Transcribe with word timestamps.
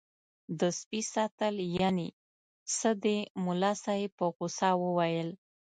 د 0.59 0.61
سپي 0.79 1.01
ساتل 1.13 1.55
یعنې 1.77 2.07
څه 2.77 2.89
دي 3.03 3.17
ملا 3.45 3.73
صاحب 3.83 4.11
په 4.19 4.25
غوسه 4.35 4.69
وویل. 4.83 5.29